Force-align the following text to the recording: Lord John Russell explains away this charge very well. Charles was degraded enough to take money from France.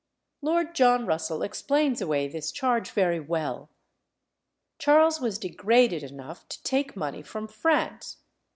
Lord 0.41 0.73
John 0.73 1.05
Russell 1.05 1.43
explains 1.43 2.01
away 2.01 2.27
this 2.27 2.51
charge 2.51 2.89
very 2.89 3.19
well. 3.19 3.69
Charles 4.79 5.21
was 5.21 5.37
degraded 5.37 6.01
enough 6.01 6.49
to 6.49 6.63
take 6.63 6.95
money 6.95 7.21
from 7.21 7.47
France. 7.47 8.17